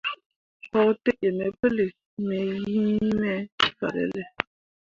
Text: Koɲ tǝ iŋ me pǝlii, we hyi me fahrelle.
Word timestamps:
Koɲ 0.71 0.89
tǝ 1.03 1.11
iŋ 1.25 1.33
me 1.37 1.45
pǝlii, 1.59 1.95
we 2.25 2.37
hyi 2.65 2.83
me 3.21 3.31
fahrelle. 3.77 4.23